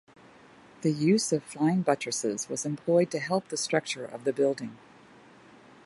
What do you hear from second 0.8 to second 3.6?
The use of flying buttresses was employed to help the